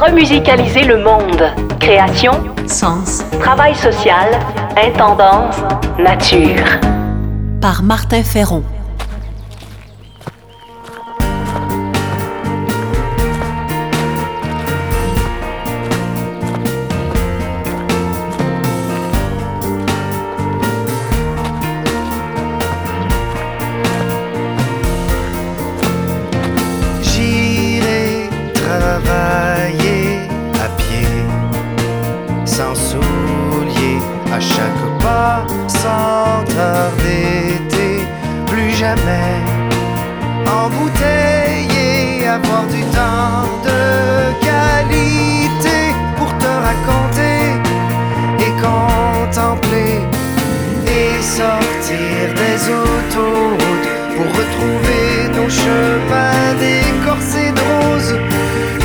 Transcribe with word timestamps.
Remusicaliser 0.00 0.82
le 0.82 0.98
monde. 1.02 1.42
Création, 1.80 2.32
Sens. 2.66 3.24
travail 3.40 3.74
social, 3.74 4.28
intendance, 4.76 5.56
nature. 5.98 6.66
Par 7.62 7.82
Martin 7.82 8.22
Ferron. 8.22 8.62
Pour 54.16 54.26
retrouver 54.26 55.28
nos 55.36 55.50
chemins 55.50 56.54
décorsés 56.58 57.52
de 57.52 57.62
rose, 57.70 58.14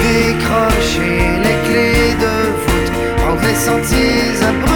décrocher 0.04 1.20
les 1.46 1.60
clés 1.68 2.16
de 2.26 2.34
voûte, 2.64 2.92
prendre 3.18 3.42
les 3.48 3.56
sentiers 3.56 4.36
abrupts 4.50 4.71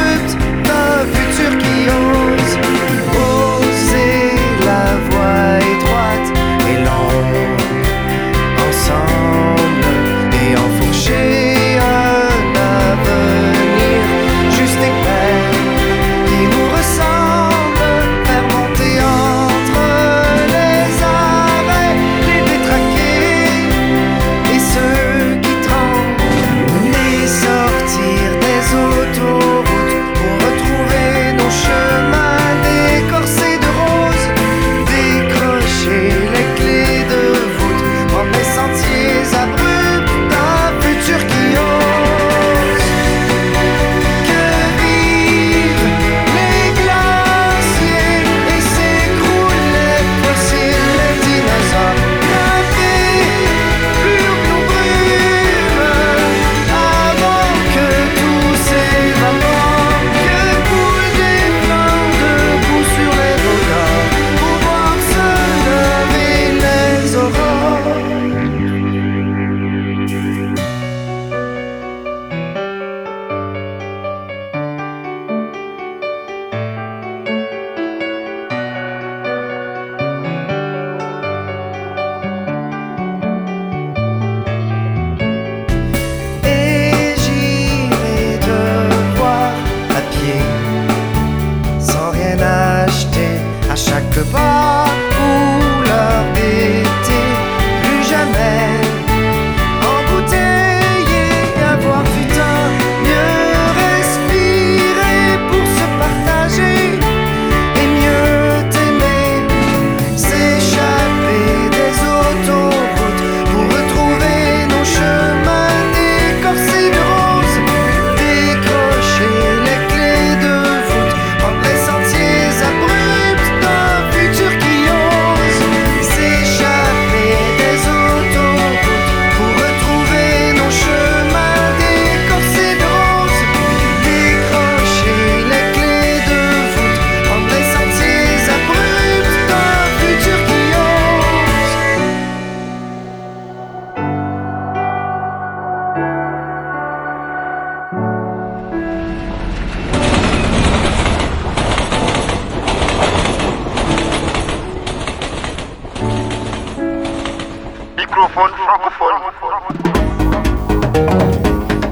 Microphone 158.16 158.52
francophone. 158.64 159.16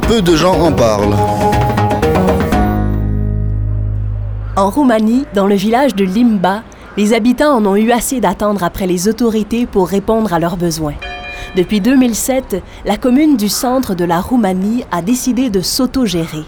Peu 0.07 0.21
de 0.21 0.36
gens 0.38 0.57
en 0.57 0.71
parlent. 0.71 1.15
En 4.56 4.69
Roumanie, 4.69 5.25
dans 5.33 5.47
le 5.47 5.56
village 5.56 5.95
de 5.95 6.06
Limba, 6.06 6.63
les 6.95 7.13
habitants 7.13 7.57
en 7.57 7.65
ont 7.65 7.75
eu 7.75 7.92
assez 7.92 8.21
d'attendre 8.21 8.63
après 8.63 8.88
les 8.88 9.09
autorités 9.09 9.65
pour 9.65 9.89
répondre 9.89 10.31
à 10.31 10.39
leurs 10.39 10.56
besoins. 10.56 10.95
Depuis 11.57 11.81
2007, 11.81 12.63
la 12.86 12.95
commune 12.95 13.36
du 13.36 13.50
centre 13.50 13.94
de 13.94 14.06
la 14.06 14.21
Roumanie 14.21 14.86
a 14.92 15.01
décidé 15.01 15.50
de 15.50 15.59
s'autogérer. 15.59 16.45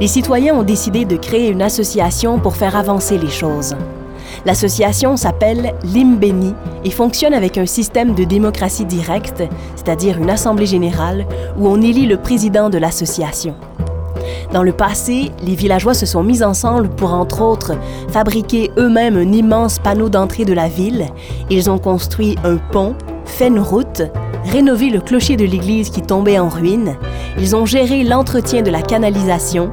Les 0.00 0.06
citoyens 0.06 0.54
ont 0.54 0.62
décidé 0.62 1.04
de 1.06 1.16
créer 1.16 1.48
une 1.48 1.62
association 1.62 2.38
pour 2.38 2.54
faire 2.54 2.76
avancer 2.76 3.18
les 3.18 3.30
choses. 3.30 3.74
L'association 4.44 5.16
s'appelle 5.16 5.74
Limbeni 5.84 6.54
et 6.84 6.90
fonctionne 6.90 7.34
avec 7.34 7.58
un 7.58 7.66
système 7.66 8.14
de 8.14 8.24
démocratie 8.24 8.84
directe, 8.84 9.42
c'est-à-dire 9.76 10.18
une 10.18 10.30
assemblée 10.30 10.66
générale 10.66 11.26
où 11.56 11.68
on 11.68 11.80
élit 11.80 12.06
le 12.06 12.16
président 12.16 12.68
de 12.68 12.78
l'association. 12.78 13.54
Dans 14.52 14.62
le 14.62 14.72
passé, 14.72 15.30
les 15.42 15.54
villageois 15.54 15.94
se 15.94 16.06
sont 16.06 16.22
mis 16.22 16.42
ensemble 16.42 16.88
pour, 16.90 17.14
entre 17.14 17.40
autres, 17.42 17.72
fabriquer 18.08 18.70
eux-mêmes 18.76 19.16
un 19.16 19.32
immense 19.32 19.78
panneau 19.78 20.08
d'entrée 20.08 20.44
de 20.44 20.52
la 20.52 20.68
ville. 20.68 21.06
Ils 21.48 21.70
ont 21.70 21.78
construit 21.78 22.36
un 22.44 22.56
pont, 22.56 22.94
fait 23.24 23.48
une 23.48 23.60
route, 23.60 24.02
rénové 24.44 24.90
le 24.90 25.00
clocher 25.00 25.36
de 25.36 25.44
l'église 25.44 25.90
qui 25.90 26.02
tombait 26.02 26.38
en 26.38 26.48
ruine, 26.48 26.96
ils 27.38 27.56
ont 27.56 27.64
géré 27.64 28.04
l'entretien 28.04 28.62
de 28.62 28.70
la 28.70 28.82
canalisation, 28.82 29.70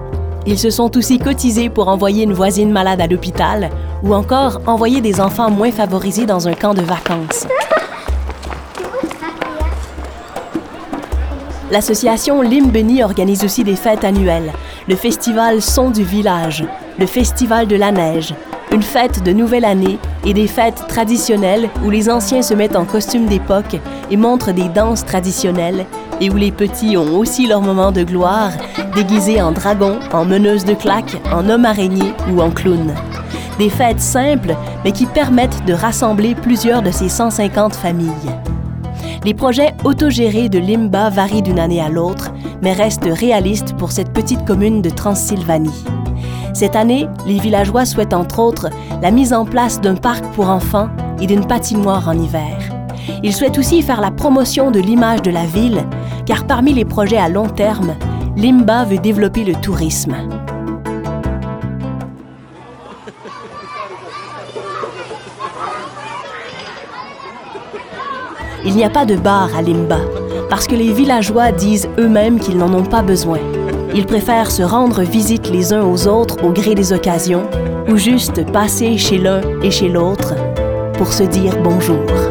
ils 0.50 0.57
se 0.57 0.72
sont 0.72 0.98
aussi 0.98 1.19
cotisés 1.19 1.69
pour 1.69 1.90
envoyer 1.90 2.24
une 2.24 2.34
voisine 2.34 2.72
malade 2.72 3.00
à 3.01 3.06
l'hôpital 3.06 3.69
ou 4.01 4.16
encore 4.16 4.62
envoyer 4.66 5.00
des 5.00 5.22
enfants 5.22 5.51
moins 5.51 5.72
favorisés 5.72 6.25
dans 6.25 6.48
un 6.48 6.56
camp 6.56 6.74
de 6.74 6.81
vacances. 6.81 7.46
L'association 11.69 12.42
Limbeni 12.42 13.04
organise 13.04 13.44
aussi 13.44 13.63
des 13.63 13.75
fêtes 13.75 14.04
annuelles, 14.04 14.51
le 14.88 14.96
festival 14.96 15.62
Son 15.62 15.92
du 15.92 16.04
village, 16.04 16.66
le 16.98 17.06
festival 17.06 17.68
de 17.68 17.75
la 17.75 17.92
neige, 17.92 18.34
une 18.72 18.81
fête 18.81 19.22
de 19.22 19.31
nouvelle 19.31 19.66
année 19.66 20.00
et 20.25 20.34
des 20.34 20.48
fêtes 20.48 20.84
traditionnelles 20.88 21.69
où 21.86 21.92
les 21.92 22.10
anciens 22.10 22.42
se 22.42 22.56
mettent 22.56 22.75
en 22.75 22.86
costume 22.86 23.28
d'époque 23.28 23.78
et 24.10 24.18
montrent 24.18 24.51
des 24.51 24.68
danses 24.69 25.06
traditionnelles 25.06 25.86
et 26.21 26.30
où 26.30 26.36
les 26.36 26.51
petits 26.51 26.98
ont 26.98 27.18
aussi 27.18 27.48
leur 27.48 27.62
moment 27.62 27.92
de 27.92 28.04
gloire, 28.04 28.51
déguisés 28.95 29.42
en 29.42 29.51
dragon, 29.51 30.00
en 30.12 30.25
meneuse 30.25 30.66
de 30.66 30.74
claques, 30.74 31.21
en 31.33 31.50
homme 31.50 31.66
araignée 31.66 32.13
ou 32.31 32.42
en 32.42 32.51
clown. 32.51 32.94
Des 33.57 33.69
fêtes 33.69 34.00
simples, 34.00 34.56
mais 34.83 34.92
qui 34.92 35.06
permettent 35.06 35.66
de 35.66 35.74
rassembler 35.74 36.36
plusieurs 36.36 36.81
de 36.81 36.92
ces 36.92 37.10
150 37.10 37.75
familles. 37.75 38.10
Les 39.25 39.33
projets 39.33 39.74
autogérés 39.83 40.48
de 40.48 40.60
Limba 40.60 41.10
varient 41.10 41.42
d'une 41.42 41.60
année 41.60 41.81
à 41.81 41.89
l'autre, 41.89 42.31
mais 42.62 42.72
restent 42.72 43.10
réalistes 43.12 43.74
pour 43.77 43.92
cette 43.92 44.13
petite 44.13 44.45
commune 44.45 44.81
de 44.81 44.89
Transylvanie. 44.89 45.83
Cette 46.54 46.75
année, 46.75 47.07
les 47.25 47.39
villageois 47.39 47.86
souhaitent 47.86 48.13
entre 48.13 48.39
autres 48.39 48.69
la 49.01 49.12
mise 49.12 49.33
en 49.33 49.45
place 49.45 49.81
d'un 49.81 49.95
parc 49.95 50.24
pour 50.36 50.50
enfants 50.50 50.89
et 51.22 51.27
d'une 51.27 51.45
patinoire 51.45 52.07
en 52.07 52.13
hiver. 52.13 52.57
Ils 53.24 53.33
souhaitent 53.33 53.57
aussi 53.57 53.81
faire 53.81 54.01
la 54.01 54.12
promotion 54.12 54.72
de 54.72 54.80
l'image 54.80 55.22
de 55.22 55.31
la 55.31 55.45
ville, 55.45 55.86
car 56.29 56.45
parmi 56.45 56.73
les 56.73 56.85
projets 56.85 57.17
à 57.17 57.27
long 57.27 57.49
terme, 57.49 57.95
Limba 58.37 58.85
veut 58.85 58.99
développer 58.99 59.43
le 59.43 59.55
tourisme. 59.55 60.15
Il 68.63 68.75
n'y 68.75 68.83
a 68.83 68.91
pas 68.91 69.05
de 69.05 69.15
bar 69.15 69.49
à 69.57 69.63
Limba, 69.63 69.97
parce 70.51 70.67
que 70.67 70.75
les 70.75 70.93
villageois 70.93 71.51
disent 71.51 71.89
eux-mêmes 71.97 72.39
qu'ils 72.39 72.57
n'en 72.57 72.71
ont 72.75 72.85
pas 72.85 73.01
besoin. 73.01 73.39
Ils 73.95 74.05
préfèrent 74.05 74.51
se 74.51 74.61
rendre 74.61 75.01
visite 75.01 75.49
les 75.49 75.73
uns 75.73 75.83
aux 75.83 76.07
autres 76.07 76.43
au 76.43 76.51
gré 76.51 76.75
des 76.75 76.93
occasions, 76.93 77.49
ou 77.87 77.97
juste 77.97 78.45
passer 78.51 78.99
chez 78.99 79.17
l'un 79.17 79.41
et 79.63 79.71
chez 79.71 79.89
l'autre 79.89 80.35
pour 80.93 81.11
se 81.11 81.23
dire 81.23 81.57
bonjour. 81.63 82.28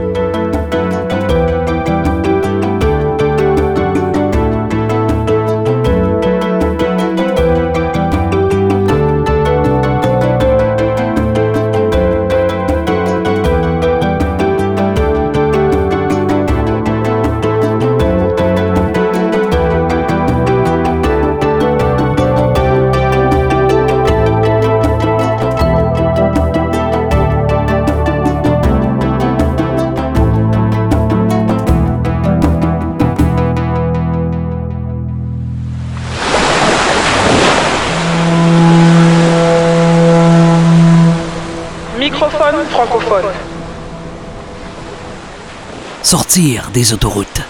Sortir 46.08 46.70
des 46.72 46.94
autoroutes. 46.94 47.42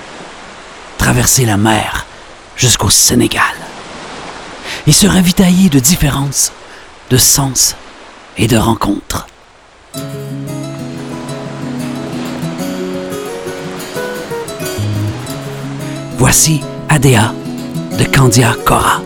Traverser 0.99 1.45
la 1.45 1.57
mer 1.57 2.07
jusqu'au 2.57 2.91
Sénégal. 2.91 3.55
Et 4.89 4.91
se 4.91 5.07
ravitailler 5.07 5.69
de 5.69 5.79
différences, 5.79 6.51
de 7.09 7.17
sens 7.19 7.77
et 8.37 8.49
de 8.49 8.57
rencontres. 8.57 9.29
Voici 16.19 16.61
Adea 16.89 17.33
de 17.97 18.05
Candia 18.07 18.57
Cora. 18.67 19.01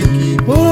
equipo. 0.00 0.69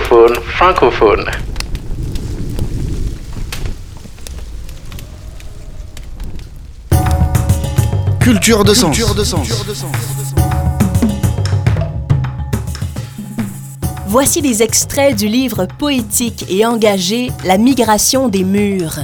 Francophone. 0.00 1.24
Culture 8.20 8.64
de 8.64 8.74
sens. 8.74 8.98
Voici 14.06 14.40
des 14.40 14.62
extraits 14.62 15.16
du 15.16 15.26
livre 15.26 15.66
poétique 15.78 16.46
et 16.48 16.64
engagé 16.64 17.30
La 17.44 17.58
migration 17.58 18.28
des 18.28 18.44
murs. 18.44 19.00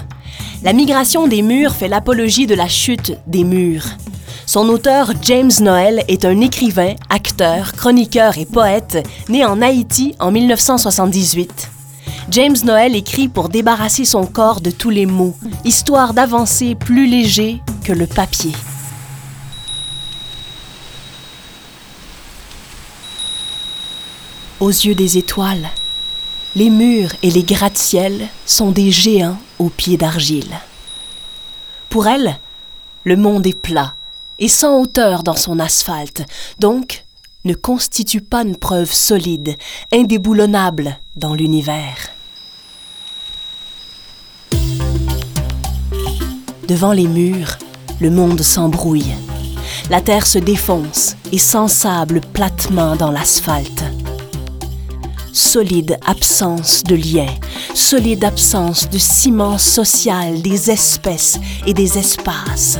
La 0.62 0.72
migration 0.72 1.26
des 1.26 1.42
murs 1.42 1.74
fait 1.74 1.88
l'apologie 1.88 2.46
de 2.46 2.54
la 2.54 2.68
chute 2.68 3.18
des 3.26 3.44
murs. 3.44 3.88
Son 4.54 4.68
auteur, 4.68 5.10
James 5.22 5.50
Noel, 5.62 6.04
est 6.06 6.24
un 6.24 6.40
écrivain, 6.40 6.94
acteur, 7.10 7.72
chroniqueur 7.72 8.38
et 8.38 8.46
poète 8.46 9.04
né 9.28 9.44
en 9.44 9.60
Haïti 9.60 10.14
en 10.20 10.30
1978. 10.30 11.72
James 12.30 12.56
Noel 12.62 12.94
écrit 12.94 13.26
pour 13.26 13.48
débarrasser 13.48 14.04
son 14.04 14.26
corps 14.26 14.60
de 14.60 14.70
tous 14.70 14.90
les 14.90 15.06
maux, 15.06 15.36
histoire 15.64 16.14
d'avancer 16.14 16.76
plus 16.76 17.08
léger 17.08 17.60
que 17.82 17.92
le 17.92 18.06
papier. 18.06 18.52
Aux 24.60 24.68
yeux 24.68 24.94
des 24.94 25.18
étoiles, 25.18 25.68
les 26.54 26.70
murs 26.70 27.10
et 27.24 27.30
les 27.32 27.42
gratte-ciels 27.42 28.28
sont 28.46 28.70
des 28.70 28.92
géants 28.92 29.38
aux 29.58 29.68
pieds 29.68 29.96
d'argile. 29.96 30.60
Pour 31.88 32.06
elle, 32.06 32.38
le 33.02 33.16
monde 33.16 33.48
est 33.48 33.60
plat 33.60 33.94
et 34.44 34.48
sans 34.48 34.78
hauteur 34.78 35.22
dans 35.22 35.36
son 35.36 35.58
asphalte, 35.58 36.22
donc 36.58 37.06
ne 37.46 37.54
constitue 37.54 38.20
pas 38.20 38.42
une 38.42 38.56
preuve 38.56 38.92
solide, 38.92 39.56
indéboulonnable 39.90 40.98
dans 41.16 41.32
l'univers. 41.32 42.10
Devant 46.68 46.92
les 46.92 47.06
murs, 47.06 47.56
le 48.02 48.10
monde 48.10 48.42
s'embrouille. 48.42 49.14
La 49.88 50.02
terre 50.02 50.26
se 50.26 50.38
défonce 50.38 51.16
et 51.32 51.38
s'ensable 51.38 52.20
platement 52.20 52.96
dans 52.96 53.12
l'asphalte. 53.12 53.82
Solide 55.32 55.98
absence 56.06 56.82
de 56.82 56.96
lien, 56.96 57.34
solide 57.74 58.24
absence 58.24 58.90
de 58.90 58.98
ciment 58.98 59.56
social 59.56 60.42
des 60.42 60.70
espèces 60.70 61.40
et 61.66 61.72
des 61.72 61.96
espaces. 61.96 62.78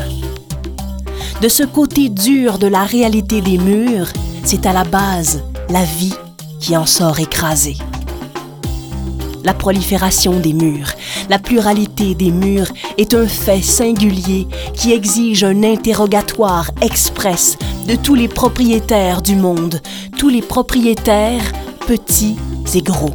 De 1.41 1.49
ce 1.49 1.63
côté 1.63 2.09
dur 2.09 2.59
de 2.59 2.67
la 2.67 2.85
réalité 2.85 3.41
des 3.41 3.59
murs, 3.59 4.13
c'est 4.45 4.67
à 4.67 4.73
la 4.73 4.85
base 4.85 5.43
la 5.69 5.85
vie 5.85 6.15
qui 6.61 6.77
en 6.77 6.87
sort 6.87 7.19
écrasée. 7.19 7.77
La 9.43 9.53
prolifération 9.53 10.41
des 10.41 10.55
murs, 10.55 10.93
la 11.29 11.39
pluralité 11.39 12.15
des 12.15 12.31
murs 12.31 12.73
est 12.97 13.13
un 13.13 13.27
fait 13.27 13.61
singulier 13.61 14.47
qui 14.73 14.93
exige 14.93 15.45
un 15.45 15.63
interrogatoire 15.65 16.71
express 16.81 17.59
de 17.87 17.95
tous 17.95 18.15
les 18.15 18.29
propriétaires 18.29 19.21
du 19.21 19.37
monde, 19.37 19.81
tous 20.17 20.31
les 20.31 20.41
propriétaires 20.41 21.53
petits 21.87 22.37
et 22.75 22.81
gros. 22.81 23.15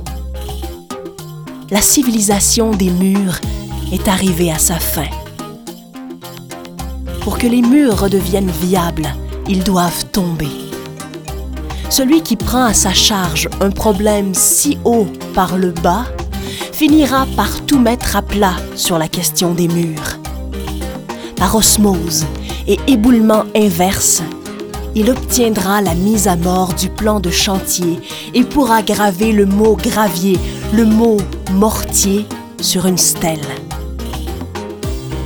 La 1.72 1.82
civilisation 1.82 2.72
des 2.72 2.92
murs 2.92 3.40
est 3.92 4.08
arrivée 4.08 4.52
à 4.52 4.60
sa 4.60 4.76
fin. 4.76 5.08
Pour 7.22 7.38
que 7.38 7.48
les 7.48 7.62
murs 7.62 8.00
redeviennent 8.00 8.52
viables, 8.62 9.14
ils 9.48 9.64
doivent 9.64 10.06
tomber. 10.12 10.48
Celui 11.90 12.22
qui 12.22 12.36
prend 12.36 12.64
à 12.64 12.74
sa 12.74 12.94
charge 12.94 13.50
un 13.62 13.72
problème 13.72 14.34
si 14.34 14.78
haut 14.86 15.08
par 15.34 15.58
le 15.58 15.72
bas 15.72 16.06
finira 16.72 17.26
par 17.36 17.66
tout 17.66 17.80
mettre 17.80 18.16
à 18.16 18.22
plat 18.22 18.56
sur 18.76 18.98
la 18.98 19.08
question 19.08 19.54
des 19.54 19.68
murs. 19.68 20.20
Par 21.36 21.56
osmose 21.56 22.26
et 22.68 22.80
éboulement 22.88 23.44
inverse, 23.56 24.22
il 24.96 25.10
obtiendra 25.10 25.82
la 25.82 25.96
mise 25.96 26.28
à 26.28 26.36
mort 26.36 26.74
du 26.74 26.90
plan 26.90 27.20
de 27.20 27.30
chantier 27.30 28.00
et 28.34 28.44
pourra 28.44 28.82
graver 28.82 29.32
le 29.34 29.46
mot 29.46 29.76
gravier, 29.76 30.40
le 30.74 30.86
mot 30.86 31.18
mortier 31.52 32.26
sur 32.62 32.86
une 32.86 32.98
stèle. 32.98 33.40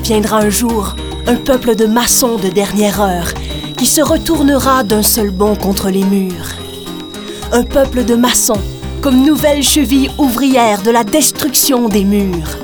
Viendra 0.04 0.40
un 0.40 0.50
jour 0.50 0.96
un 1.26 1.36
peuple 1.36 1.76
de 1.76 1.86
maçons 1.86 2.38
de 2.38 2.50
dernière 2.50 3.02
heure 3.02 3.34
qui 3.78 3.86
se 3.86 4.02
retournera 4.02 4.84
d'un 4.84 5.04
seul 5.04 5.30
bond 5.30 5.56
contre 5.56 5.90
les 5.90 6.04
murs. 6.04 6.58
Un 7.54 7.64
peuple 7.64 8.04
de 8.04 8.16
maçons 8.16 8.60
comme 9.02 9.24
nouvelle 9.24 9.64
cheville 9.64 10.12
ouvrière 10.18 10.82
de 10.82 10.92
la 10.92 11.04
destruction 11.04 11.88
des 11.88 12.04
murs. 12.04 12.58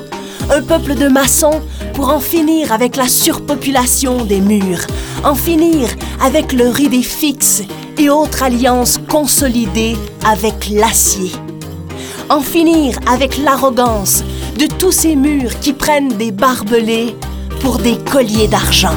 Un 0.50 0.62
peuple 0.62 0.94
de 0.94 1.08
maçons 1.08 1.62
pour 1.94 2.10
en 2.10 2.20
finir 2.20 2.72
avec 2.72 2.96
la 2.96 3.08
surpopulation 3.08 4.24
des 4.24 4.40
murs, 4.40 4.86
en 5.24 5.34
finir 5.34 5.88
avec 6.22 6.52
leur 6.52 6.78
idée 6.80 7.02
fixe 7.02 7.62
et 7.98 8.10
autres 8.10 8.42
alliances 8.42 8.98
consolidées 9.08 9.96
avec 10.26 10.68
l'acier. 10.70 11.32
En 12.28 12.40
finir 12.40 12.98
avec 13.10 13.38
l'arrogance 13.38 14.22
de 14.58 14.66
tous 14.66 14.92
ces 14.92 15.16
murs 15.16 15.58
qui 15.60 15.72
prennent 15.72 16.16
des 16.16 16.30
barbelés 16.30 17.16
pour 17.60 17.78
des 17.78 17.98
colliers 17.98 18.48
d'argent. 18.48 18.96